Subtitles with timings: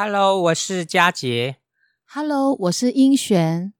[0.00, 1.56] Hello，我是佳杰。
[2.04, 3.74] Hello，我是英璇。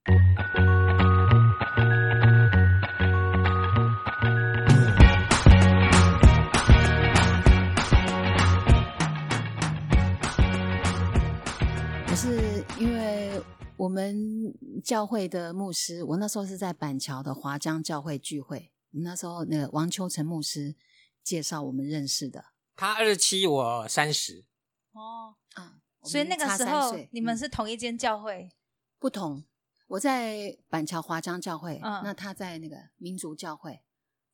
[12.08, 13.40] 我是因为
[13.76, 20.74] 我们教会的牧师，我那时候是在板桥的华江教会聚会，我们那时候那个王秋成牧师
[21.22, 22.46] 介绍我们认识的。
[22.74, 24.44] 他二十七，我三十。
[24.90, 28.50] 哦，啊，我所以那个时候你们嗯是同一间教会，
[28.98, 29.44] 不同。
[29.88, 33.82] 我在板桥华江教会，嗯那他在那个民族教会。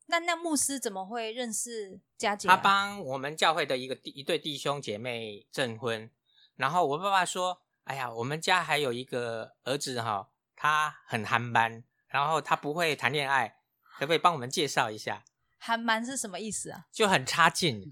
[0.07, 2.57] 那那牧师怎么会认识佳姐、他啊？
[2.57, 6.11] 帮我们教会的一个弟一对弟兄姐妹证婚，
[6.57, 13.57] 然后我爸爸说：“哎呀，我们家还有一个儿子哈，他很憨班，然后他不会谈恋爱，
[13.97, 15.23] 可不可以帮我们介绍一下？
[15.57, 16.85] 憨蛮是什么意思啊？
[16.91, 17.91] 就很差劲，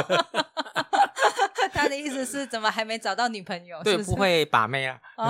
[1.84, 3.82] 他的意思是怎么还没找到女朋友？
[3.82, 4.16] 对，是不是不。
[4.16, 4.98] 会把妹啊。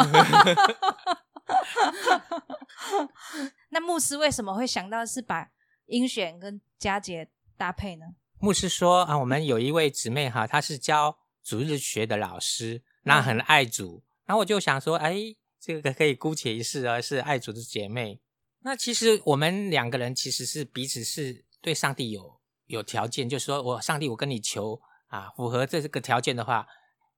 [3.71, 5.51] 那牧师为什么会想到是把
[5.87, 8.07] 英选跟佳姐搭配呢？
[8.39, 14.05] 牧师说啊，我们有一位姊妹哈，她是教主日学的老师，那很爱主。
[14.27, 15.17] 然后我就想说，哎，
[15.61, 18.21] 这个可以姑且一试啊，是爱主的姐妹。
[18.61, 24.81] 那其实我们两个人其实是彼此是对上帝有有条件，就是说我上帝，我跟你求
[25.15, 26.67] 啊，符合这个条件的话，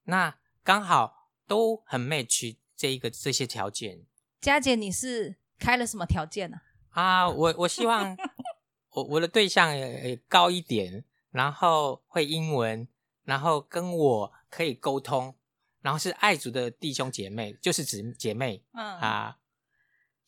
[0.05, 4.05] 那刚好都很 match 这一个这些条件。
[4.39, 6.59] 佳姐，你是开了什么条件呢、
[6.91, 7.27] 啊。
[7.27, 8.15] 我我希望
[8.93, 12.87] 我我的对象也也高一点，然后会英文，
[13.25, 15.35] 然后跟我可以沟通，
[15.81, 19.39] 然后是爱族的弟兄姐妹，就是姊姐妹嗯，啊。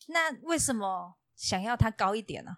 [0.07, 2.51] 那为什么想要他高一点呢、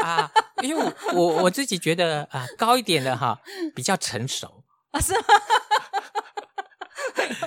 [0.00, 0.30] 啊，
[0.62, 3.36] 因为我我我自己觉得啊，高一点的哈
[3.74, 5.00] 比较成熟，啊？
[5.00, 5.24] 是吗？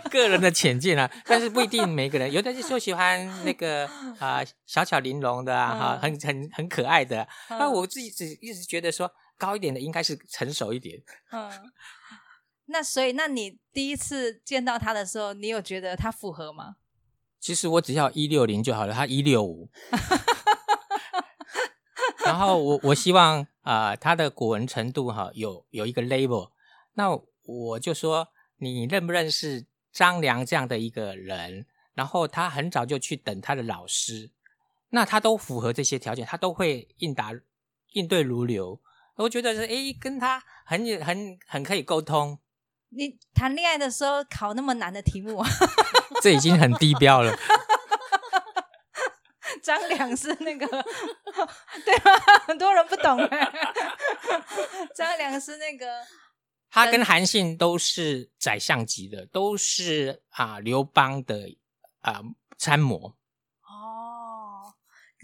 [0.11, 7.25] 个人的浅见啊，但是不一定每个人，有的就喜欢那个啊小巧玲珑的啊，哈、嗯很很很可爱的。
[7.49, 11.01] 那嗯我自己只一直觉得说高一点的应该是成熟一点。
[11.31, 11.49] 嗯，
[12.65, 16.75] 那所以，那你第一次见到他的时候，你有觉得他符合吗？
[17.39, 19.69] 其实我只要一六零就好了，他一六五。
[22.25, 26.51] 然后我我希望啊、他的古文程度哈、有有一个 label
[26.93, 27.09] 那
[27.43, 28.27] 我就说
[28.57, 31.65] 你认不认识张良这样的一个人？
[31.93, 34.29] 然后他很早就去等他的老师，
[34.89, 37.31] 那他都符合这些条件，他都会应答
[37.93, 38.81] 应对如流。
[39.15, 42.37] 我觉得是诶，跟他很很很可以沟通，
[42.89, 45.47] 你谈恋爱的时候考那么难的题目啊？
[46.21, 47.33] 这已经很低标了。
[49.65, 52.11] 张良是那个对吗？
[52.45, 53.51] 很多人不懂哎。
[54.95, 55.87] 张良是那个
[56.69, 61.57] 他跟韩信都是宰相级的，都是啊刘邦的
[62.01, 62.21] 啊
[62.59, 63.15] 参谋。
[63.67, 64.71] 哦，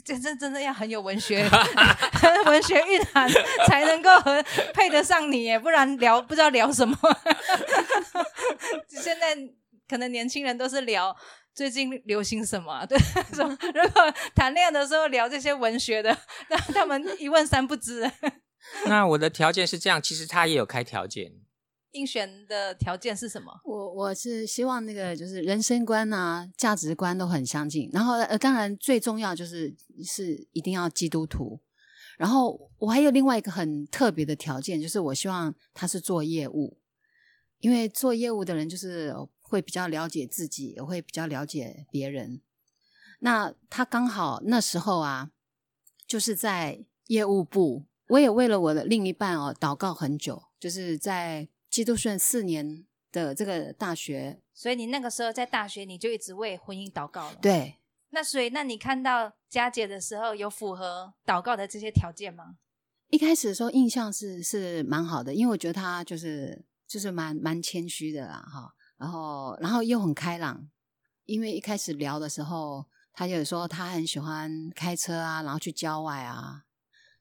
[0.04, 1.48] 这这真的要很有文学
[2.48, 3.30] 文学蕴含，
[3.68, 4.42] 才能够和
[4.74, 6.98] 配得上你耶，不然聊不知道聊什么。
[8.90, 9.38] 现在
[9.88, 11.16] 可能年轻人都是聊
[11.54, 12.98] 最近流行什么啊， 对，
[13.34, 16.18] 什么如果谈恋爱的时候聊这些文学的，
[16.50, 18.10] 那他们一问三不知。
[18.88, 21.34] 那我的条件是这样，其实他也有开条件，
[21.92, 23.52] 应选的条件是什么？
[23.66, 29.76] 我我是希望那个就是人生观啊、价值观都很相近，然后呃，当然最重要就是
[30.06, 31.60] 是一定要基督徒。
[32.18, 36.78] 然后我还有另外一个很特别的条件，就是我希望他是做业务，
[37.60, 39.12] 因为做业务的人就是
[39.52, 42.42] 会比较了解自己，也会比较了解别人。
[43.20, 45.32] 那他刚好那时候啊，
[46.08, 57.76] 就是在业务部，我也为了我的另一半哦祷告很久，就是在基督顺四年的这个大学，所以你那个时候在大学，你就一直为婚姻祷告了。，对，
[58.12, 62.56] 那所以那你看到佳姐的时候，有符合祷告的这些条件吗？
[63.10, 70.70] 一开始的时候印象是是蛮好的，因为我觉得他就是就是蛮蛮谦虚的啦，哈，然后然后又很开朗，
[71.26, 76.66] 因为一开始聊的时候，他就有说他很喜欢开车啊，然后去郊外啊，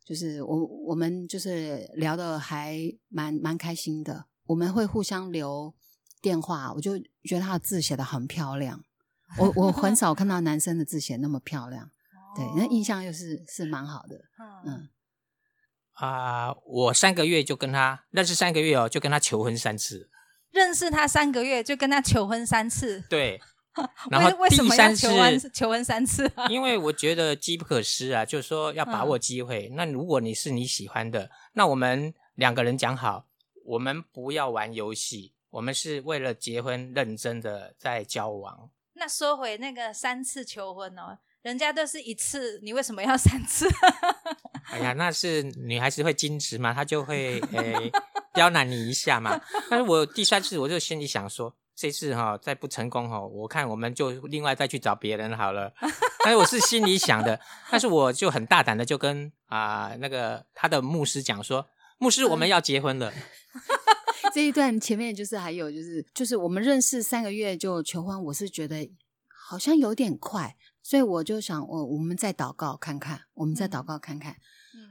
[0.04, 2.78] 就是我我们就是聊的还
[3.08, 5.74] 蛮蛮开心的，我们会互相留
[6.20, 8.84] 电话，我就觉得他的字写的很漂亮，
[9.38, 11.90] 我我很少看到男生的字写那么漂亮，
[12.36, 14.74] 对，那印象又是是蛮好的，嗯。
[14.74, 14.88] 嗯。
[15.94, 20.09] 啊、我三个月就跟他认识三个月哦，就跟他求婚三次。
[20.52, 23.40] 认识他三个月就跟他求婚三次，对，
[24.10, 26.46] 然后为为什么要第三求婚次，求婚三次啊？
[26.50, 29.68] 因为我觉得机不可失啊，就是说要把握机会。
[29.74, 33.26] 那如果你是你喜欢的，那我们两个人讲好，
[33.64, 38.70] 我们不要玩游戏，我们是为了结婚认真的在交往。
[38.94, 43.66] 那说回那个三次求婚哦，人家都是一次，你为什么要三次？
[44.70, 47.90] 哎呀，那是女孩子会矜持嘛，她就会诶
[48.34, 49.40] 刁难你一下嘛。
[49.68, 55.72] 但是我第三次我就心里想说，这次哈、再不成功哈、我看我们就另外再去找别人好了。
[56.24, 57.40] 但是我是心里想的，
[57.70, 61.66] 但是我就很大胆的就跟啊、那个他的牧师讲说，
[61.98, 63.12] 牧师我们要结婚了。
[64.32, 68.88] 这一段前面就是还有就是就是我们认识三个月就求婚，我是觉得
[69.48, 74.32] 好像有点快，所以我就想我我们再祷告看看，我们再祷告看看。
[74.32, 74.38] 嗯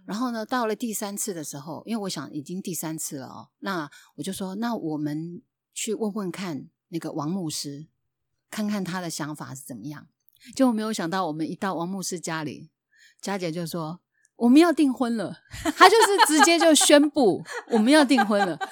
[0.05, 5.41] 然后呢，到了第三次的时候，因为我想已经第三次了哦，那我就说，那我们
[5.73, 7.87] 去问问看那个王牧师，
[8.49, 10.07] 看看他的想法是怎么样。
[10.55, 12.71] 结果没有想到，我们一到王牧师家里，
[13.21, 13.99] 佳姐就说
[14.35, 15.41] 我们要订婚了，
[15.75, 18.57] 他就是直接就宣布我们要订婚了。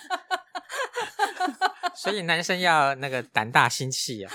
[1.96, 4.32] 所以男生要那个胆大心细啊，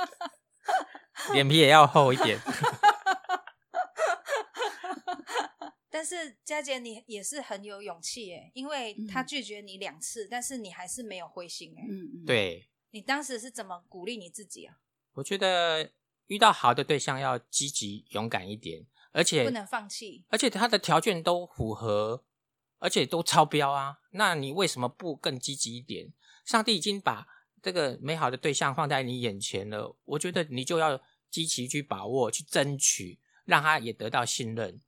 [1.32, 2.38] 脸皮也要厚一点。
[5.90, 11.86] 但是佳姐你也是很有勇气耶，因为他嗯拒绝你两次，但是你还是没有灰心哎。
[11.88, 14.80] 嗯，嗯，对，你当时是怎么鼓励你自己啊？
[15.12, 15.92] 我觉得
[16.26, 20.24] 遇到好的对象要积极勇敢一点，而且不能放弃。
[20.28, 22.24] 而且他的条件都符合，
[22.80, 26.12] 而且都超标啊，那你为什么不更积极一点？
[26.44, 27.24] 上帝已经把
[27.62, 31.00] 这个美好的对象放在你眼前了，我觉得你就要
[31.30, 34.80] 积极去把握、去争取，让他也得到信任。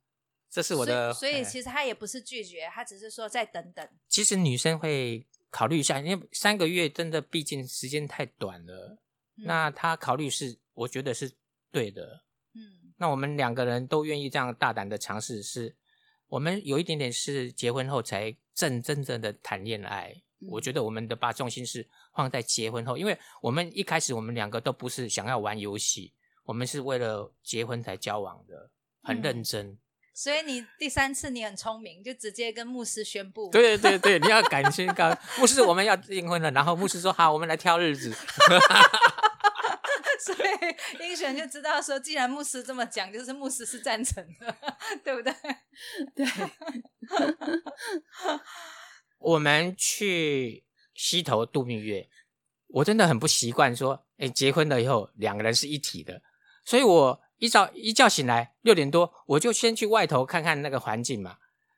[0.53, 1.11] 这是我的。
[1.11, 3.89] 所以，所以哎其实他也不是拒绝，他只是说再等等。
[4.07, 8.99] 其实女生会考虑一下，因为三个月真的毕竟时间太短了。
[9.37, 11.33] 嗯那她考虑是，我觉得是
[11.71, 12.23] 对的。
[12.53, 15.75] 嗯那我们两个人都愿意这样大胆的尝试，是
[16.27, 20.13] 我们有一点点是结婚后才正真正的谈恋爱。
[20.39, 26.13] 嗯我觉得我们的把重心是放在结婚后，因为我们一开始我们两个都不是想要玩游戏，
[26.43, 28.69] 我们是为了结婚才交往的，
[29.01, 29.79] 很认嗯真。
[30.13, 33.49] 所以你第三次你很聪明，就直接跟牧师宣布。
[33.49, 36.51] 对 对对，你要感谢告牧师，我们要订婚了。
[36.51, 38.13] 然后牧师说好，我们来挑日子。
[40.23, 44.55] 所以英雄就知道说，既然牧师这么讲，就是牧师是赞成的，
[45.03, 45.33] 对不对？
[46.15, 46.25] 对，
[49.17, 50.63] 我们去
[50.93, 52.07] 溪头度蜜月，
[52.67, 56.21] 我真的很不习惯说，哎，结婚了以后两个人是一体的，
[56.63, 61.35] 所以我一早一觉醒来六点多，我就先去外头看看那个环境嘛。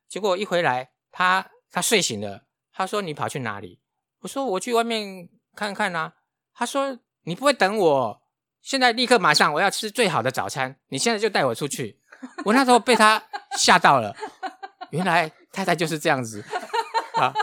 [0.07, 3.81] 结果一回来，他他睡醒了，他说你跑去哪里？
[4.19, 6.13] 我说我去外面看看啊。
[6.53, 8.21] 他说你不会等我，
[8.61, 11.99] 现在立刻马上我要吃最好的早餐，你现在就带我出去。
[12.45, 13.23] 我那时候被他
[13.57, 14.15] 吓到了，
[14.91, 16.45] 原来太太就是这样子。
[17.15, 17.33] 啊，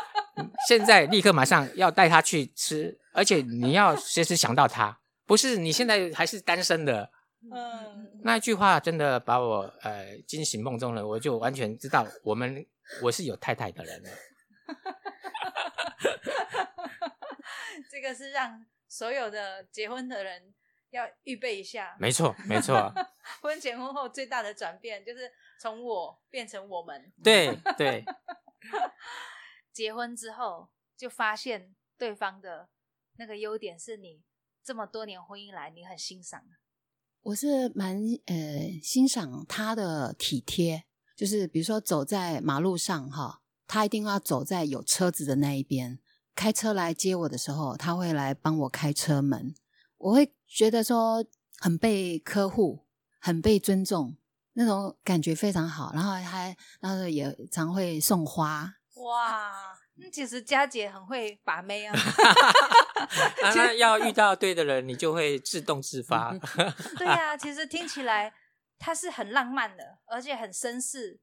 [0.68, 7.10] 现在立刻马上要带他去吃，而且你要随时想到他，不是你现在还是单身的。
[7.50, 12.64] 嗯，那句话真的把我呃惊醒梦中人，我就完全知道我们
[13.02, 14.10] 我是有太太的人了。
[17.90, 20.54] 这个是让所有的结婚的人
[20.90, 21.96] 要预备一下。
[21.98, 22.92] 没错，没错，
[23.42, 25.30] 婚前婚后最大的转变就是
[25.60, 27.12] 从我变成我们。
[27.22, 28.04] 对对，
[29.72, 32.68] 结婚之后就发现对方的
[33.16, 34.22] 那个优点是你
[34.62, 36.61] 这么多年婚姻来你很欣赏的。
[37.22, 40.84] 我是蛮呃欣赏他的体贴，
[41.16, 46.00] 就是比如说走在马路上哈，他一定要走在有车子的那一边。
[46.34, 49.54] 开车来接我的时候，他会来帮我开车门，
[49.98, 51.24] 我会觉得说
[51.58, 52.86] 很被呵护，
[53.20, 54.16] 很被尊重，
[54.54, 55.92] 那种感觉非常好。
[55.94, 59.52] 然后还然后也常会送花，哇，
[60.02, 61.94] 那其实佳姐很会把妹啊。
[63.42, 66.36] 啊那要遇到对的人，你就会自动自发。
[66.98, 68.32] 对呀、其实听起来
[68.78, 71.20] 他是很浪漫的，而且很绅士。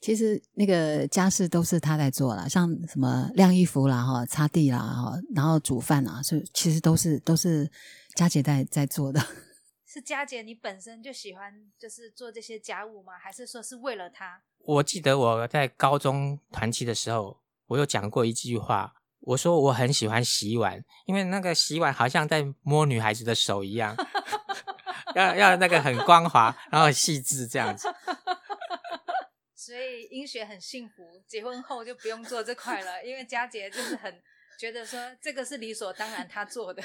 [0.00, 7.70] 其实那个家事都是他在做啦，像什么晾衣服啦、哈擦地啦、哈，然后煮饭啊，是其实都是都是
[8.14, 9.20] 佳姐在在做的。
[9.84, 13.18] 是佳姐你本身就喜欢就是做这些家务吗？
[13.18, 14.40] 还是说是为了他？
[14.60, 23.96] 我记得我在高中团期的时候，我有讲过一句话，我说我很喜欢洗碗，因为那个洗碗好像在摸女孩子的手一样，
[25.14, 27.88] 要要那个很光滑，然后细致这样子。
[29.54, 34.22] 所以英雪很幸福，结婚后就不用做这块了，因为佳姐就是很
[34.58, 36.82] 觉得说这个是理所当然她做的。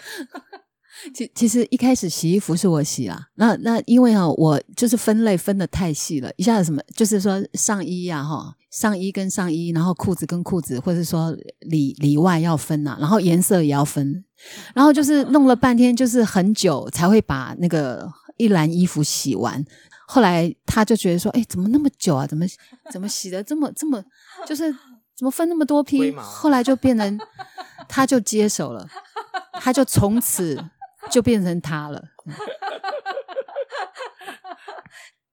[1.13, 14.23] 其其实一开始洗衣服是我洗啦，那那因为哈、我就是分类分的太细了，一下子什么就是说上衣呀、哈，上衣跟上衣，然后裤子跟裤子，或者说里里外要分呐、然后颜色也要分，
[14.75, 18.07] 然后就是弄了半天，就是很久才会把那个
[18.37, 19.63] 一篮衣服洗完。
[20.05, 22.27] 后来他就觉得说，哎，怎么那么久啊？
[22.27, 22.45] 怎么
[22.91, 24.03] 怎么洗的这么这么，
[24.45, 24.71] 就是
[25.17, 26.11] 怎么分那么多批？
[26.17, 27.19] 后来就变成
[27.87, 28.87] 他就接手了，
[29.53, 30.63] 他就从此
[31.11, 32.11] 就变成他了。
[32.25, 32.33] 嗯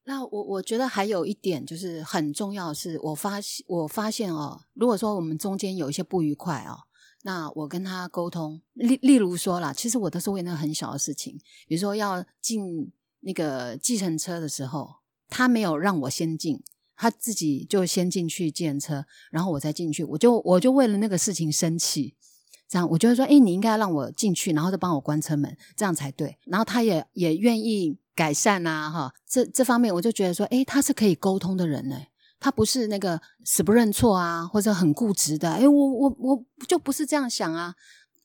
[0.05, 6.81] 那我我觉得还有一点就是很重要的是，我发现我发现哦，如果说我们中间有一些不愉快哦，
[7.23, 14.97] 那我跟他沟通，例例如说啦，其实我都是为那个很小的事情，比如说要进那个计程车的时候，
[15.29, 16.61] 他没有让我先进，
[16.97, 22.17] 他自己就先进去计程车，然后我再进去，我就我就为了那个事情生气。
[22.71, 26.39] 这样，我就会说，哎，你应该让我进去，然后再帮我关车门，这样才对。
[26.45, 31.97] 然后他也也愿意改善啊，哈，这这方面我就觉得说，哎，他是可以沟通的人呢，
[32.39, 35.51] 他不是那个死不认错啊，或者很固执的。
[35.51, 37.75] 哎，我我我就不是这样想啊。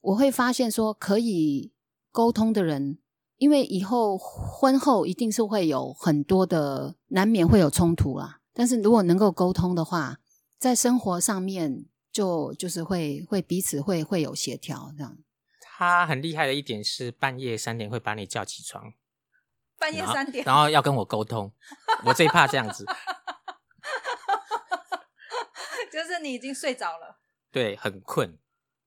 [0.02, 1.72] 我会发现说，可以
[2.12, 3.00] 沟通的人，
[3.38, 8.42] 因为以后婚后一定是会有很多的，难免会有冲突啦。
[8.54, 10.20] 但是如果能够沟通的话，
[10.60, 11.86] 在生活上面
[12.16, 15.18] 就就是会会彼此会会有协调这样。
[15.60, 18.94] 他很厉害的一点是半夜三点会把你叫起床，
[19.78, 21.52] 半夜三点，然后要跟我沟通，
[22.06, 22.86] 我最怕这样子，
[25.92, 27.20] 就是你已经睡着了。
[27.52, 28.38] 对，很困，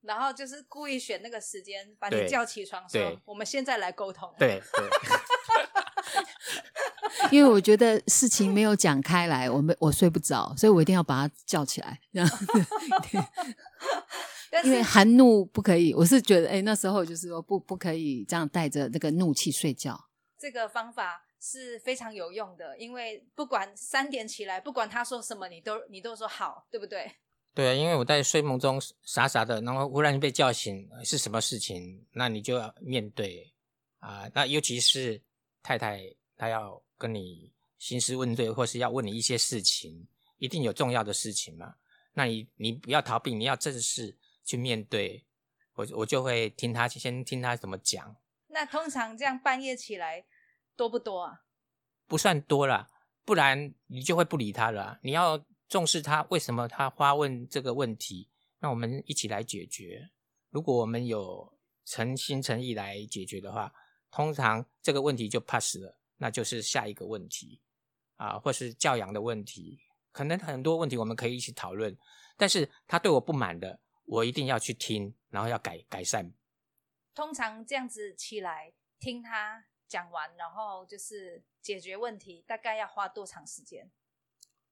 [0.01, 4.35] 然后就是故意选那个时间把你叫起床，说对我们现在来沟通。
[4.39, 4.89] 对对，
[7.31, 12.29] 因为我觉得事情没有讲开来，我们我睡不着，所以我一定要把他叫起来，这样。
[14.51, 20.09] 但是因为含怒不可以，我是觉得，哎，那时候就是说不不可以这样带着那个怒气睡觉。
[20.39, 27.13] 这个方法是非常有用的，因为不管三点起来，不管他说什么，你都你都说好，对不对？
[27.55, 32.07] 对啊，因为我在睡梦中傻傻的，然后忽然被叫醒，呃是什么事情？
[32.13, 33.53] 那你就要面对
[33.99, 35.21] 啊、那尤其是
[35.61, 36.01] 太太，
[36.37, 41.77] 她要跟你兴师问罪，或是要问你一些事情，一定有重要的事情嘛。
[42.13, 45.25] 那你你不要逃避，你要正式去面对。
[45.75, 48.17] 我我就会听他先听他怎么讲，
[48.49, 50.27] 那通常这样半夜起来
[50.75, 51.45] 多不多啊？
[52.09, 52.91] 不算多啦，
[53.25, 58.29] 不然你就会不理他了啊、你要重视他为什么他发问这个问题，
[58.59, 60.11] 那我们一起来解决。
[60.51, 63.73] 如果我们有诚心诚意来解决的话，
[64.11, 67.61] 通常这个问题就 pass 了，那就是下一个问题
[68.17, 69.81] 啊，或是教养的问题，
[70.13, 71.97] 可能很多问题我们可以一起讨论。
[72.37, 76.33] 但是他对我不满的，我一定要去听，然后要改改善。
[77.15, 83.91] 通常这样子起来听他讲完，然后就是解决问题，大概要花多长时间？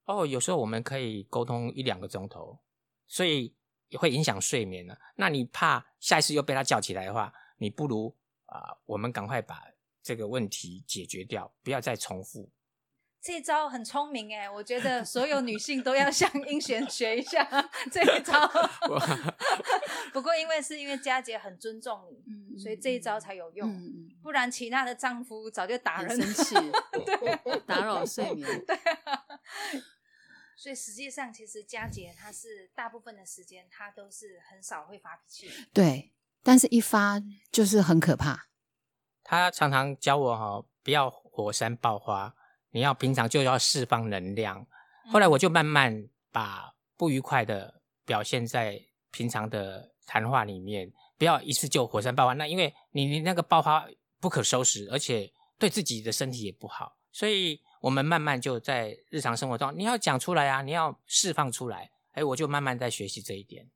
[0.05, 2.61] 哦，有时候我们可以沟通一两个钟头，
[3.09, 3.57] 所以
[3.89, 4.97] 也会影响睡眠了。
[5.17, 9.65] 那你怕下一次又被他叫起来的话，你不如啊、我们赶快把
[10.07, 12.49] 这个问题解决掉，不要再重复。
[13.21, 17.45] 这一招很聪明哎，我觉得所有女性都要向英璇学一下
[17.91, 18.49] 这一招。
[20.13, 23.69] 不过因为是因为佳姐很尊重你，嗯所以这一招才有用。
[24.23, 26.25] 不然其他的丈夫早就打人了。
[26.33, 26.55] 生气，
[27.67, 28.65] 打扰睡眠。
[30.57, 35.55] 所以实际上，其实佳姐她是大部分的时间，她都是很少会发脾气的。
[35.73, 36.13] 对，
[36.45, 37.21] 但是一发
[37.51, 38.47] 就是很可怕。
[39.29, 42.33] 他常常教我哈、不要火山爆发，
[42.71, 44.65] 你要平常就要释放能量。
[45.11, 48.81] 后来我就慢慢把不愉快的表现在
[49.11, 52.35] 平常的谈话里面，不要一次就火山爆发。
[52.35, 53.85] 那因为你你那个爆发
[54.21, 55.29] 不可收拾，而且
[55.59, 61.91] 对自己的身体也不好，所以我们慢慢就在日常生活中，你要讲出来啊，你要释放出来。
[62.13, 63.69] 哎，我就慢慢在学习这一点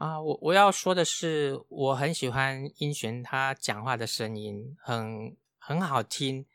[0.00, 0.20] 啊。
[0.20, 6.46] 我我要说的是，我很喜欢英璇他讲话的声音，很很好听。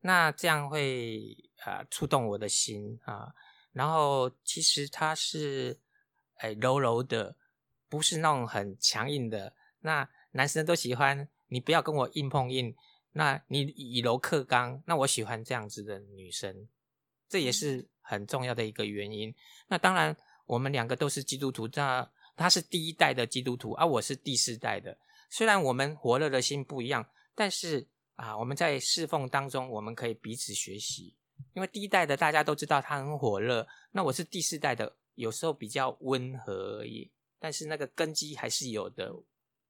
[0.00, 3.32] 那这样会啊、呃触动我的心啊。
[3.72, 5.80] 然后其实他是
[6.36, 7.36] 哎柔柔的，
[7.88, 9.54] 不是那种很强硬的。
[9.80, 12.76] 那男生都喜欢你不要跟我硬碰硬，
[13.12, 16.68] 那你以柔克刚，那我喜欢这样子的女生，
[17.28, 19.34] 这也是很重要的一个原因。
[19.68, 24.98] 那当然，我们两个都是基督徒，那他是第一代的基督徒，而、我是第四代的。
[25.30, 31.16] 虽然我们活热的心不一样，但是啊，我们在侍奉当中，我们可以彼此学习。
[31.54, 39.12] 因为第一代的大家都知道他很火热，那我是第四代的，有时候比较温和而已，但是那个根基还是有的，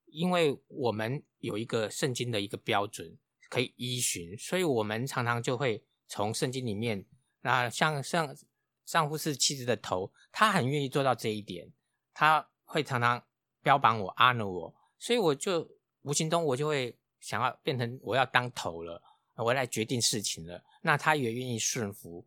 [0.07, 3.17] 因为我们有一个圣经的一个标准
[3.49, 7.07] 可以依循，所以我们常常就会从圣经里面，
[7.41, 8.37] 那像像
[8.85, 11.73] 丈夫是妻子的头，他很愿意做到这一点，
[12.13, 13.23] 他会常常
[13.63, 15.69] 标榜我、honor 我，所以我就
[16.01, 19.03] 无形中我就会想要变成我要当头了，
[19.37, 20.65] 我来决定事情了。
[20.81, 22.27] 那他也愿意顺服，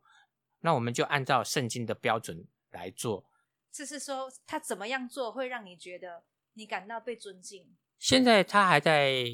[0.59, 3.25] 那我们就按照圣经的标准来做。
[3.71, 6.23] 就是说，他怎么样做会让你觉得
[6.53, 7.75] 你感到被尊敬？
[7.97, 9.25] 现在他还在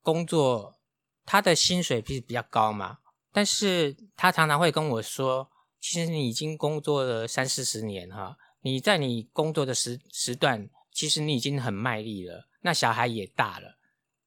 [0.00, 0.78] 工作，
[1.26, 3.00] 他的薪水其实比较高嘛，
[3.32, 12.48] 但是他常常会跟我说：“其实你已经工作了三四十年哈，你在你工作的时时段，其实你已经很卖力了。
[12.62, 13.78] 那小孩也大了，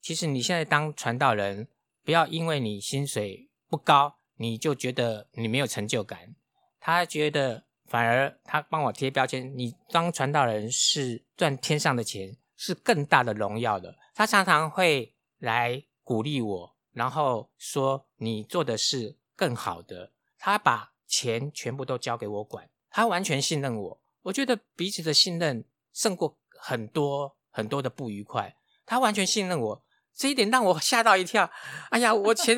[0.01, 1.67] 其实你现在当传道人，
[2.03, 6.35] 不要因为你薪水不高，你就觉得你没有成就感。
[6.79, 13.95] 他觉得。”反而他帮我贴标签，你当传道人是赚天上的钱，是更大的荣耀的。
[14.15, 20.11] 他常常会来鼓励我，然后说你做的是更好的。
[20.39, 24.01] 他把钱全部都交给我管，他完全信任我。
[24.23, 25.63] 我觉得彼此的信任
[25.93, 28.57] 胜过很多很多的不愉快。
[28.85, 31.49] 他完全信任我，这一点让我吓到一跳。
[31.91, 32.57] 哎呀，我钱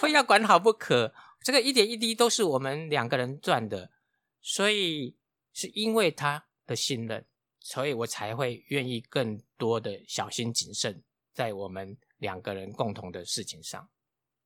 [0.00, 1.14] 非要管好不可。
[1.40, 3.90] 这个一点一滴都是我们两个人赚的。
[4.42, 5.16] 所以
[5.52, 7.24] 是因为他的信任，
[7.60, 11.02] 所以我才会愿意更多的小心谨慎
[11.32, 13.88] 在我们两个人共同的事情上。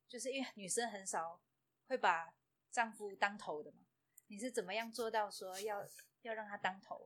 [0.07, 1.41] 就是因为女生很少
[1.89, 2.35] 会把
[2.71, 3.79] 丈夫当头的嘛，
[4.27, 5.83] 你是怎么样做到说要
[6.27, 6.97] 要让他当头？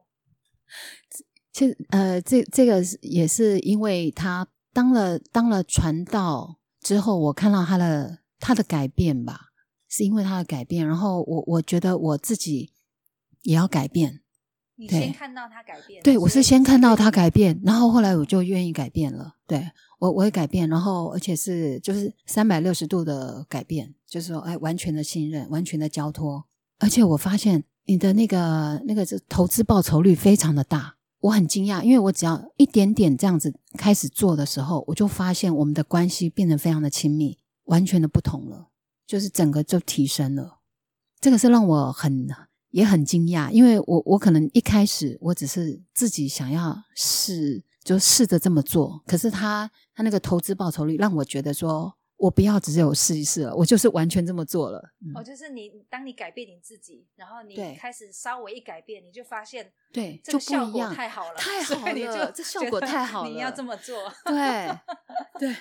[1.52, 9.52] 其实呃，这这个也是因为他当了当了传道之后，我看到他的他的改变吧，
[9.88, 12.72] 是因为他的改变，然后我我觉得我自己。
[13.42, 14.20] 也要改变，
[14.76, 19.36] 你先看到他改变，对我是先看到他改变，然后后来我就愿意改变了。
[19.46, 26.44] 对我，我会改变，然后而且是就是三百六十度的改变，就是说，哎，完全的信任，完全的交托。
[26.78, 38.68] 而且我发现你的那个那个投资报酬率非常的大，我很惊讶，因为我只要一点点这样子开始做的时候，我就发现我们的关系变得非常的亲密，完全的不同了，
[39.06, 40.58] 就是整个就提升了。
[41.20, 42.28] 这个是让我很。
[42.72, 49.02] 也很惊讶，因为我我可能一开始我只是自己想要试，就试着这么做。
[49.08, 54.78] 可是他他那个投资报酬率让我觉得说，我不要只有试一试了，我就是完全这么做了。
[55.14, 64.68] 哦，就是你当你改变你自己，然后你开始稍微一改变，你就发现对，这个效果太好了，太好了，这效果太好了，你要这么做，对
[65.40, 65.56] 对，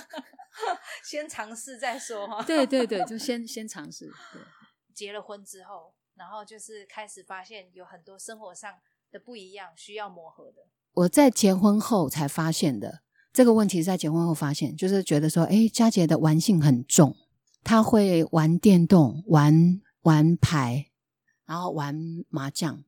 [1.02, 2.42] 先尝试再说哈。
[2.42, 4.06] 对对对，就先先尝试。
[4.32, 4.42] 对
[4.94, 5.94] 结了婚之后。
[6.16, 8.70] 然后就是开始发现有很多生活上
[9.10, 10.66] 的不一样，需要磨合的。
[10.92, 13.00] 我在结婚后才发现的
[13.32, 17.16] 这个问题，在结婚后发现，就是觉得说，哎，佳杰的玩性很重，
[17.62, 20.90] 他会玩电动、玩玩牌，
[21.46, 21.94] 然后玩
[22.28, 22.82] 麻将，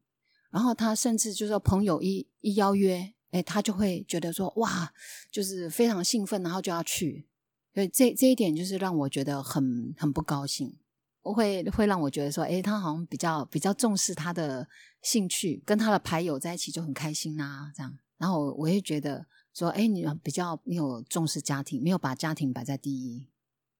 [0.50, 4.92] 然后他甚至就是说朋友一一邀约，哎，他就会觉得说，哇，
[5.30, 7.26] 就是非常兴奋，然后就要去。
[7.74, 10.76] 所以这这一点就是让我觉得很很不高兴。
[11.24, 14.66] 会会让我觉得说，哎，他好像比较比较重视他的
[15.02, 17.96] 兴趣，跟他的牌友在一起就很开心呐，这样。
[18.18, 23.26] 然后我也觉得说，哎，你比较没有重视家庭，没有把家庭摆在第一。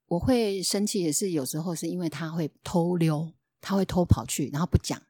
[0.07, 5.01] 我会生气也是有时候是因为他会偷溜，他会偷跑去，然后不讲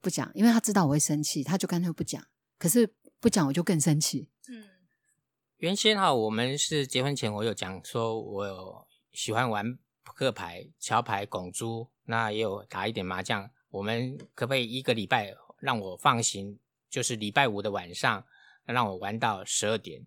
[0.00, 2.22] 不讲，因为他知道我会生气，他就干脆不讲。
[2.58, 4.28] 可是不讲我就更生气。
[4.48, 4.64] 嗯，
[5.58, 9.78] 原先哈，我们是结婚前我有讲说，我有喜欢玩。
[10.08, 13.50] 扑克牌、桥牌、拱珠，那也有打一点麻将。
[13.70, 16.60] 我们可不可以一个礼拜让我放行？
[16.88, 18.24] 就是礼拜五的晚上，
[18.72, 20.06] 让我玩到十二点。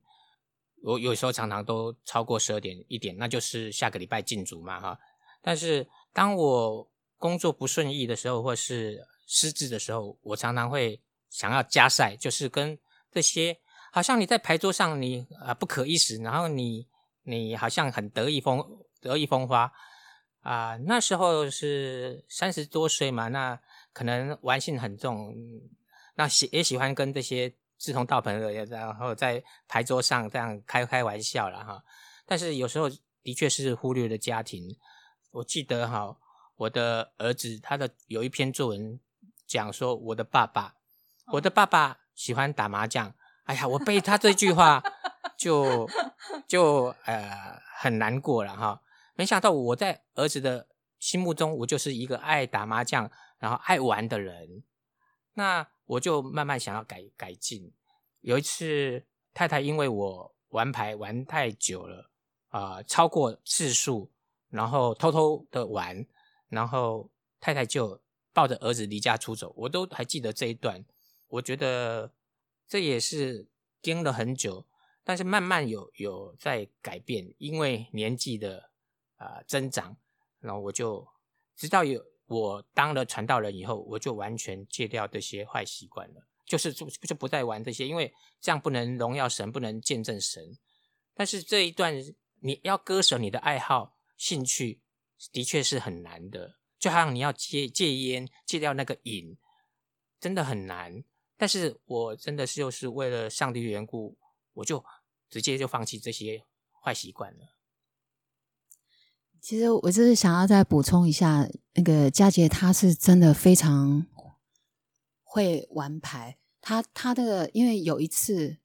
[0.81, 4.99] 我有时候常常都超过十二点一点，那就是下个礼拜禁足嘛，哈。
[5.41, 12.79] 但是当我工作不顺意的时候，或是失智的时候，我常常会想要加赛，就是跟
[13.11, 13.59] 这些
[13.91, 16.87] 好像你在牌桌上你啊不可一世，然后你
[17.23, 18.63] 你好像很得意风
[19.01, 19.73] 得意风发。
[20.41, 23.59] 啊，那时候是三十多岁嘛，那
[23.91, 25.35] 可能玩性很重，
[26.15, 31.81] 那喜也喜欢跟这些志同道朋的，然后在牌桌上这样开开玩笑了哈。
[32.27, 32.87] 但是有时候
[33.23, 34.77] 的确是忽略了家庭。
[35.31, 36.17] 我记得哈，
[36.55, 38.99] 我的儿子他的有一篇作文
[39.47, 40.75] 讲说，我的爸爸，
[41.33, 43.13] 我的爸爸喜欢打麻将。
[43.45, 44.83] 哎呀，我被他这句话
[45.37, 45.89] 就
[46.47, 48.81] 就呃很难过了哈。
[49.15, 50.67] 没想到我在儿子的
[50.99, 54.63] 心目中，我就是一个爱打麻将，然后爱玩的人。
[55.33, 57.73] 那我就慢慢想要改改进。
[58.21, 62.11] 有一次太太因为我玩牌玩太久了，
[62.49, 64.11] 啊、超过次数，
[64.49, 66.05] 然后偷偷的玩，
[66.47, 67.99] 然后太太就
[68.31, 70.85] 抱着儿子离家出走，我都还记得这一段。
[71.27, 72.11] 我觉得
[72.67, 73.47] 这也是
[73.81, 74.67] 盯了很久，
[75.03, 78.69] 但是慢慢有有在改变，因为年纪的
[79.17, 79.97] 啊、增长，
[80.39, 81.07] 然后我就
[81.55, 90.57] 直到有我当了传道人以后，我就完全戒掉这些坏习惯了，就是就就不再玩这些，因为这样不能荣耀神，不能见证神。
[91.15, 91.93] 但是这一段
[92.41, 94.79] 你要割舍你的爱好、兴趣，
[95.31, 96.55] 的确是很难的。
[96.77, 99.35] 就好像你要戒戒烟、戒掉那个瘾，
[100.19, 101.03] 真的很难。
[101.35, 104.17] 但是我真的是就是为了上帝缘故，
[104.53, 104.85] 我就
[105.29, 106.45] 直接就放弃这些
[106.81, 107.58] 坏习惯了。
[109.41, 114.05] 其实我就是想要再补充一下，那个佳杰他是真的非常
[115.23, 116.37] 会玩牌。
[116.61, 118.57] 他他的因为有一次，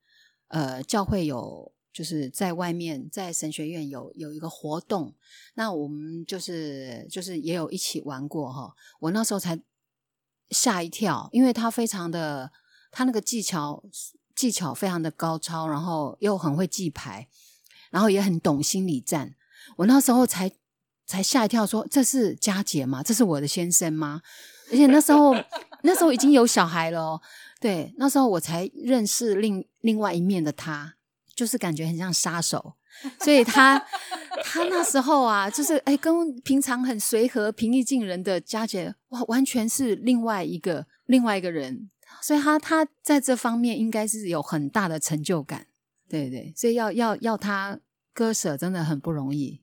[0.49, 5.15] 呃，教会有就是在外面在神学院有有一个活动，
[5.55, 8.75] 那我们就是就是也有一起玩过哈。
[9.01, 9.61] 我那时候才
[10.51, 12.51] 吓一跳，因为他非常的
[12.91, 13.85] 他那个技巧
[14.35, 17.29] 技巧非常的高超，然后又很会记牌，
[17.91, 19.37] 然后也很懂心理战。
[19.77, 20.51] 我那时候才
[21.07, 23.03] 才吓一跳说，这是佳姐吗？
[23.03, 24.23] 这是我的先生吗？
[24.71, 25.35] 而且那时 候
[25.83, 27.23] 那时候已经有小孩了、哦，
[27.61, 30.95] 对，那时候我才认识另另外一面的他，
[31.35, 32.75] 就是感觉很像杀手，
[33.21, 33.79] 所以他
[34.43, 41.91] 他那时候啊，就是哎，跟平常很随和、平易近人的佳姐，哇，完全是另外一个另外一个人，
[42.23, 45.67] 所以他他在这方面应该是有很大的成就感，
[46.09, 47.79] 对对，所以要要要他
[48.15, 49.61] 割舍真的很不容易。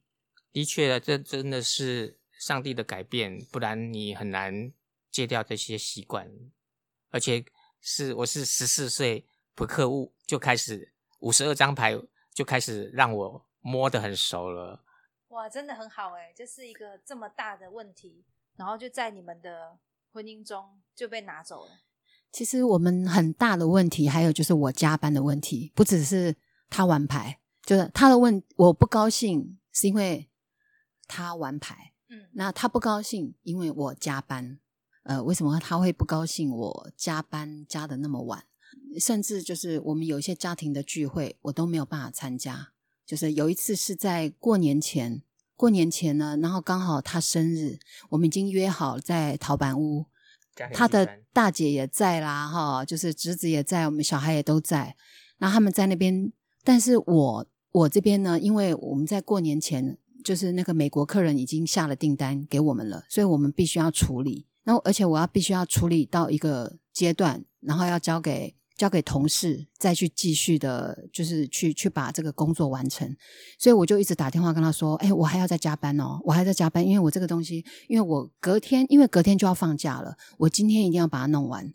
[0.51, 4.71] 的确，这真的是上帝的改变，不然你很难
[5.09, 6.31] 戒掉这些习惯。
[7.09, 7.43] 而且
[7.79, 11.99] 是我是十四岁扑克物就开始五十二张牌
[12.33, 14.83] 就开始让我摸得很熟了。
[15.27, 19.77] 哇，真的很好哎，这是一个这么大的问题，然后就在你们的
[20.11, 21.71] 婚姻中就被拿走了。
[22.31, 26.35] 其实我们很大的问题，还有就是我加班的问题，不只是
[26.69, 30.29] 他玩牌，就是他的问我不高兴，是因为
[31.11, 34.57] 他玩牌，嗯，那他不高兴，因为我加班。
[35.03, 36.49] 呃，为什么他会不高兴？
[36.49, 38.45] 我加班加的那么晚，
[38.99, 42.69] 甚至就是我们有一些家庭的聚会，我都没有办法参加。
[43.05, 45.23] 就是有一次是在过年前，
[45.57, 50.05] 过年前呢，然后刚好他生日，我们已经约好在陶板屋，
[50.71, 54.95] 他的大姐也在啦，哈，就是侄子也在，我们小孩也都在。
[55.39, 56.31] 那他们在那边，
[56.63, 64.47] 但是我我这边呢，因为我们在过年前，就是那个美国客人已经下了订单给我们了，所以我们必须要处理。
[64.63, 73.15] 然后而且我要必须要处理到一个阶段，然后要交给交给同事，再去继续的，就是去去把这个工作完成。
[73.57, 81.73] 所以我就一直打电话跟他说：“哎，我还要再加班哦，我还在加班，因为我这个东西，因为我隔天，因为隔天就要放假了，我今天一定要把它弄完。”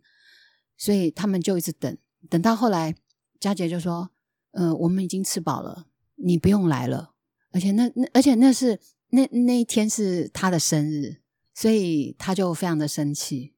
[0.79, 1.97] 所以他们就一直等，
[2.29, 2.95] 等到后来，
[3.41, 4.11] 佳杰就说
[4.53, 7.15] ：“嗯、呃，我们已经吃饱了，你不用来了。”
[7.53, 8.81] 而且那那而且那是
[9.11, 11.23] 那那一天是他的生日。
[11.59, 13.55] 所以他就非常的生气，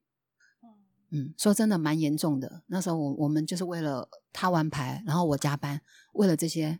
[1.09, 2.63] 嗯，说真的蛮严重的。
[2.67, 5.81] 那时候我我们就是为了他玩牌，然后我加班，
[6.13, 6.79] 为了这些，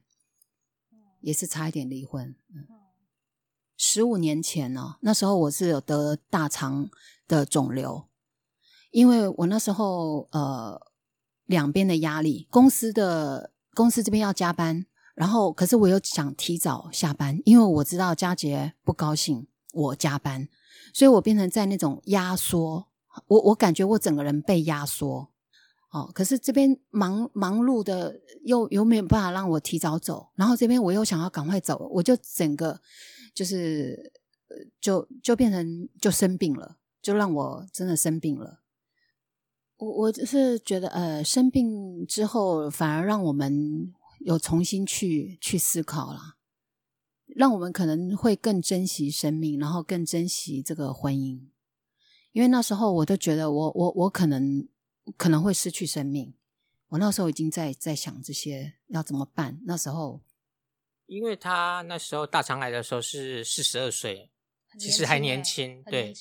[1.19, 2.33] 也是差一点离婚。
[2.55, 2.65] 嗯，
[3.75, 6.89] 十五年前呢、哦，那时候我是有得大肠
[7.27, 8.05] 的肿瘤，
[8.91, 10.79] 因为我那时候呃
[11.47, 14.85] 两边的压力，公司的公司这边要加班，
[15.19, 20.47] 然后可是我又想提早下班，因为我知道佳杰不高兴我加班。
[20.93, 22.87] 所以我变成在那种压缩，
[23.27, 25.27] 我我感觉我整个人被压缩，
[25.91, 32.79] 哦，可是这边忙忙碌的又又没有办法让我提早走，然后这边我又想要赶快走，我就整个
[33.35, 34.11] 就是
[34.79, 38.61] 就就变成就生病了，就让我真的生病了。
[39.77, 46.37] 我我就是觉得呃生病之后反而让我们有重新去去思考了。
[47.35, 51.49] 让我们可能会更珍惜生命，然后更珍惜这个婚姻，
[52.31, 54.67] 因为那时候我都觉得我我我可能
[55.15, 56.33] 可能会失去生命，
[56.87, 59.61] 我那时候已经在在想这些要怎么办。
[59.65, 60.23] 那时候，
[61.05, 64.31] 因为他那时候大肠癌的时候是四十二岁，
[64.79, 66.13] 其实还年轻，欸、对。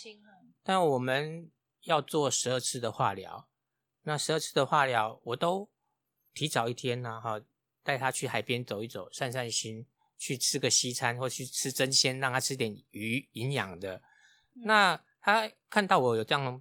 [0.62, 1.50] 但我们
[1.84, 3.48] 要做十二次的化疗，
[4.02, 5.70] 那十二次的化疗我都
[6.34, 7.40] 提早一天呢、啊，哈，
[7.88, 9.86] 带他去海边走一走，散散心。
[10.20, 14.02] 去吃个西餐，或去吃真鲜，让他吃点鱼，营养的。
[14.64, 16.60] 那他看到我有这样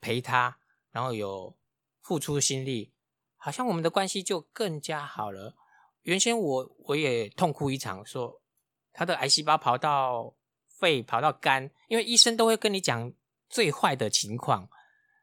[0.00, 0.56] 陪他，
[0.92, 1.54] 然后有
[2.00, 2.90] 付出心力，
[3.36, 5.54] 好像我们的关系就更加好了。
[6.04, 8.40] 原先我我也痛哭一场，说
[8.94, 10.34] 他的癌细胞跑到
[10.66, 13.12] 肺，跑到肝，因为医生都会跟你讲
[13.50, 14.70] 最坏的情况。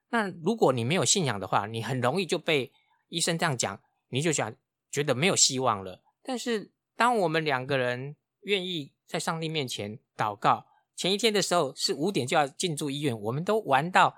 [0.10, 2.71] 那如果你没有信仰的话，你很容易就被
[3.10, 4.56] 医生这样讲，你就想
[4.93, 6.01] 觉得没有希望了。
[6.21, 14.15] 但是当我们两个人愿意在上帝面前祷告，前一天的时候是五点就要进驻医院，我们都玩到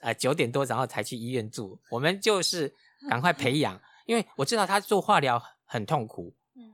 [0.00, 1.78] 呃九点多，然后才去医院住。
[1.90, 2.72] 我们就是
[3.10, 6.72] 赶快培养， 因为我知道他做化疗很痛苦，嗯，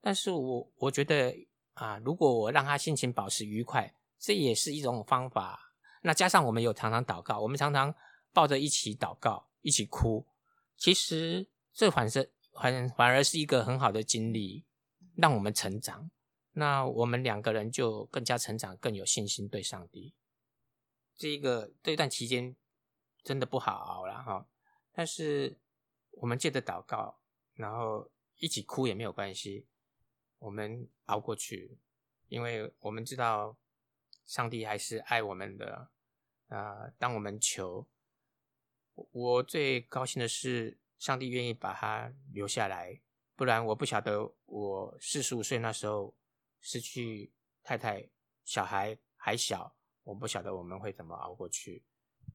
[0.00, 1.32] 但是我我觉得
[1.74, 5.60] 啊，如果我让他心情保持愉快，这也是一种方法。
[6.02, 7.94] 那加上我们有常常祷告，我们常常
[8.32, 10.26] 抱着一起祷告，一起哭。
[10.76, 14.64] 其实这反是反反而是一个很好的经历，
[15.16, 16.10] 让我们成长。
[16.52, 20.14] 那我们两个人就更加成长，更有信心对上帝。
[21.16, 22.56] 这一个这段期间
[23.22, 24.48] 真的不好熬了哈，
[24.92, 25.58] 但是
[26.12, 27.20] 我们借着祷告，
[27.54, 29.66] 然后一起哭也没有关系，
[30.38, 31.78] 我们熬过去，
[32.28, 33.56] 因为我们知道
[34.24, 35.90] 上帝还是爱我们的。
[36.48, 36.92] 啊！
[36.98, 37.88] 当我们求，
[38.94, 42.98] 我最高兴的是上帝愿意把他留下来，
[43.36, 46.16] 不然我不晓得我四十五岁那时候
[46.62, 47.30] 失去
[47.62, 48.08] 太太、
[48.42, 51.84] 小孩还小，我不晓得我们会怎么熬过去。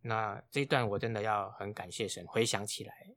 [0.03, 3.15] 那这一段我真的要很感谢神，回想起来，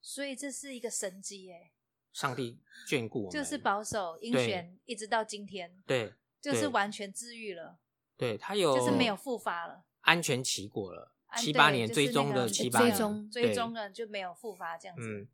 [0.00, 1.70] 所以这是一个神迹耶！
[2.12, 7.78] 上帝眷顾我们，就是保守应选，一直到今天，对，就是完全治愈了，
[8.16, 9.84] 对他有，就是没有复发了。
[10.00, 15.28] 安全期过了七八年，追踪的七八年，追踪了就没有复发这样子，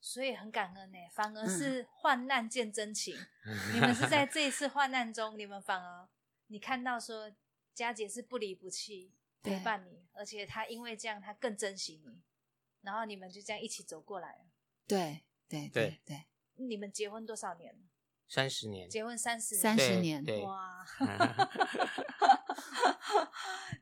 [0.00, 0.98] 所以很感恩呢。
[1.12, 3.16] 反而是患难见真情，
[3.74, 6.08] 你们是在这一次患难中，你们反而
[6.46, 7.30] 你看到说
[7.74, 12.20] 佳姐是不离不弃陪伴你，而且她因为这样，她更珍惜你，
[12.82, 14.44] 然后你们就这样一起走过来了。
[14.86, 16.24] 对对对对，
[16.56, 17.74] 你们结婚多少年？
[18.30, 20.86] 三十年，结婚三十三十年，哇！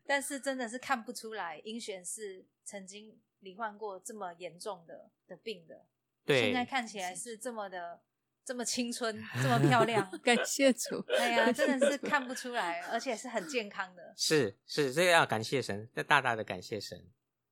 [0.06, 5.84] 但是真的是看不出来，英璇是曾经罹患过这么严重的的病的。
[6.24, 8.00] 对，现在看起来是这么的
[8.42, 11.04] 这么青春， 这么漂亮， 感谢主。
[11.18, 14.14] 哎呀，真的是看不出来，而且是很健康的。
[14.16, 17.04] 是是，这个要感谢神，要大大的感谢神。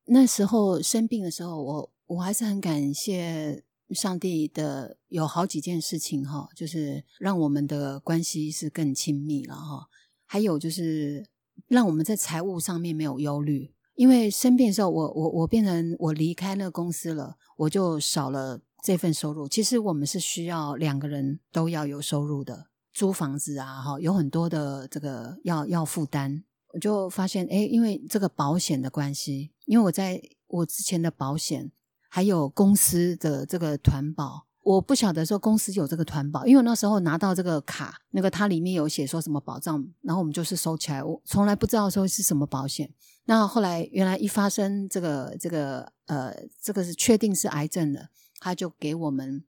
[0.06, 3.65] 那时候生病的时候，我我还是很感谢。
[3.90, 9.86] 上帝的有好几件事情哈，就是让我们的关系是更亲密了哈。
[10.24, 11.24] 还有就是
[11.68, 19.48] 让我们在财务上面没有忧虑，因为生病的时候，我我我变成我离开那个公司了，我就少了这份收入。
[19.48, 26.42] 其实我们是需要两个人都要有收入的，租房子啊哈，有很多的这个要要负担。
[26.72, 31.70] 我就发现哎，因为这个保险的关系，因为我在我之前的保险。
[32.16, 42.90] 还有公司的这个团保，我不晓得说公司有这个团保，因为我那时候拿到这个卡，那个它里面有写说什么保障，然后我们就是收起来，我从来不知道说是什么保险。
[43.26, 49.44] 那后来原来一发生这个这个呃，这个是确定是癌症的，他就给我们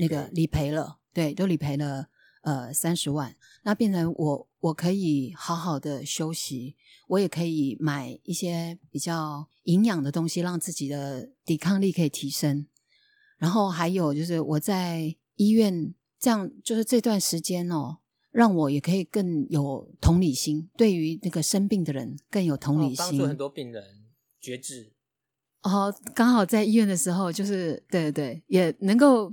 [0.00, 2.08] 那个理赔了，对，都理赔了
[2.42, 6.76] 呃三十万，那变成我我可以好好的休息。
[7.08, 12.66] 我也可以买一些比较营养的东西，让自己的抵抗力可以提升。
[13.36, 17.98] 然后还有就是我在医院这样，就是这段时间哦，
[18.30, 23.84] 让我也可以更有同理心，对于那个生病的人更有同理心，帮助很多病人
[24.40, 24.92] 觉知。
[25.62, 29.32] 哦，刚好在医院的时候，就是对对对，也能够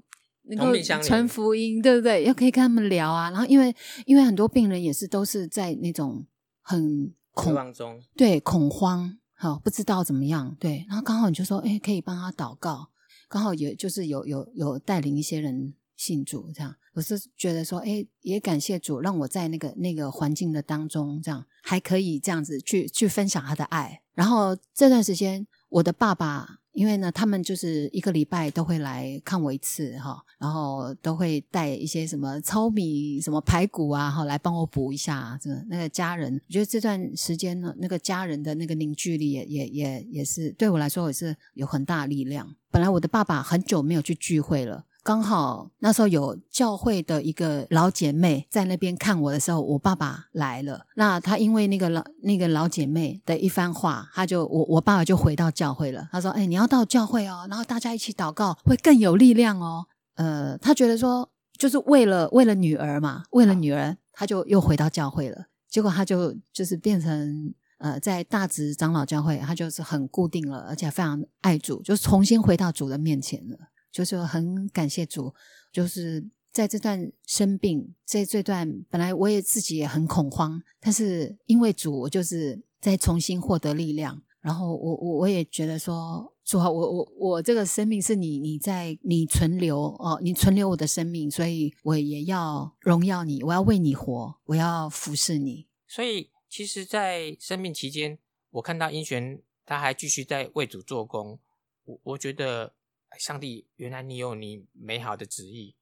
[0.50, 2.24] 能够传福音，对不对？
[2.26, 3.30] 又可以跟他们聊啊。
[3.32, 6.26] 然后因为因为很多病人也是都是在那种
[6.62, 7.14] 很。
[7.32, 12.90] 恐慌中，对恐慌，好不知道怎么样，对，然后刚好你就说，哎，可以帮他祷告，
[13.30, 26.59] 刚好也就是有有有带领一些人信主，这样，我是觉得说，哎，也感谢主，让我在那个那个环境的当中，这样还可以这样子去去分享他的爱，然后这段时间，我的爸爸。
[26.72, 35.38] 因为呢，他们就是一个礼拜都会来看我一次哈，然后都会带一些什么糙米、什么排骨啊，哈，来帮我补一下。
[35.42, 42.56] 这个那个家人，我觉得这段时间呢，那个家人的那个凝聚力也也也也是对我来说也是有很大力量。
[42.72, 44.86] 本来我的爸爸很久没有去聚会了。
[45.02, 50.86] 刚好那时候有教会的一个老姐妹在那边看我的时候，我爸爸来了。
[50.96, 56.08] 那他因为那个老那个老姐妹的一番话，他就我我爸爸就回到教会了。
[56.12, 65.46] 他说：“哎，你要到教会哦，然后大家一起祷告会更有力量哦。”呃，他觉得说就是为了为了女儿嘛，为了女儿，他就又回到教会了。
[65.70, 73.58] 结果他就就是变成呃，在大直长老教会，他就是很固定了，而且非常爱主，就重新回到主的面前了，
[73.92, 75.34] 就是很感谢主，
[75.72, 86.34] 就是在这段生病，在这段本来我也自己也很恐慌，但是因为主，我就是在重新获得力量，然后我我我也觉得说。
[86.50, 95.68] 主啊，我我我这个生命是你，你在你存留哦，你存留我的生命，所以我也要荣耀你，我要为你活，我要服侍你。
[95.88, 98.18] 所以，其实，在生命期间，
[98.50, 101.38] 我看到英璇他还继续在为主做工，
[101.86, 102.74] 我我觉得
[103.18, 105.76] 上帝原来你有你美好的旨意，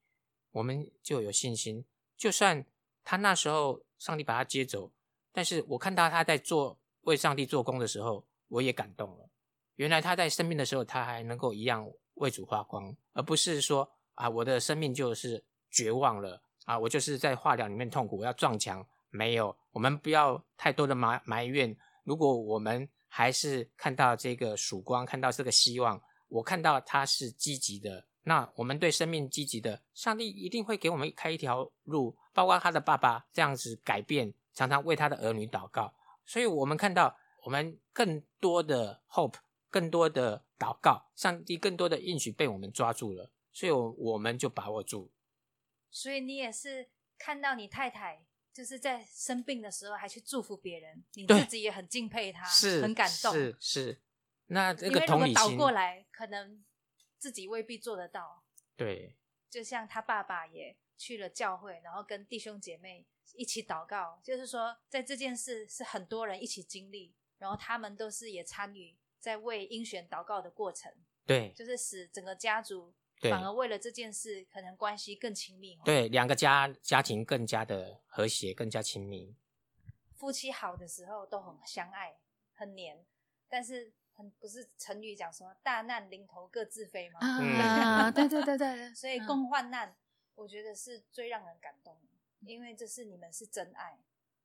[0.52, 1.86] 我们就有信心。
[2.16, 2.66] 就算
[3.04, 4.92] 他那时候上帝把他接走，
[5.32, 9.30] 但是我看到他在做为上帝做工的时候，我也感动了。
[9.76, 18.88] 原来他在生病的时候，他还能够一样为主发光，而不是说啊，我的生命就是绝望了啊，我就是在化疗里面痛苦，我要撞墙。
[19.10, 21.76] 没有，我们不要太多的埋埋怨。
[22.04, 32.18] 如果我们还是看到这个曙光，看到这个希望，我看到他是积极的，那我们对生命积极的，上帝一定会给我们开一条路。
[32.34, 35.94] 包括他的爸爸这样子改变，常常为他的儿女祷告，
[36.26, 39.36] 所以我们看到我们更多的 hope。
[39.70, 45.12] 更多的祷告，上帝更多的应许被我们抓住了，所以，我我们就把握住。
[45.92, 46.88] 所以你也是
[47.18, 54.02] 看到你太太就是在生病的时候还去祝福别人，你自己也很敬佩她，是很感动，是是。
[54.48, 56.64] 那这个同理心倒过来，可能
[57.18, 58.44] 自己未必做得到。
[58.76, 59.16] 对，
[59.50, 68.98] 就像他爸爸也去了教会，然后跟弟兄姐妹一起祷告，就是说，在这件事是很多人一起经历，然后他们都是也参与。
[69.20, 70.94] 在为英选祷告的过程，
[71.26, 75.78] 对，就是使整个家族反而为了这件事，可能关系更亲密。
[75.84, 79.36] 对，两个家家庭更加的和谐，更加亲密。
[80.16, 82.20] 夫妻好的时候都很相爱，
[82.54, 83.06] 很黏，
[83.50, 87.20] 但是很不是成语讲什么大难临头各自飞吗？
[87.22, 89.96] 啊，对对对对， 所以共患难，
[90.36, 94.00] 我觉得是最让人感动的，因为这是你们是真爱，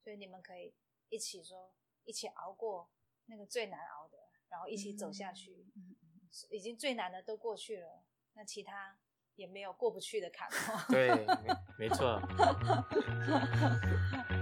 [0.05, 0.73] 所以你们可以
[1.09, 2.89] 一起说，一起熬过
[3.27, 4.19] 那个最难熬的。
[4.53, 5.65] 然后一起走下去，
[6.51, 8.05] 已经最难的都过去了，
[8.35, 8.99] 那其他
[9.35, 10.47] 也没有过不去的坎。
[10.93, 11.27] 对，
[11.79, 12.21] 没错。